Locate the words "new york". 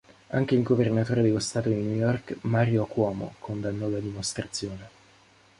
1.75-2.37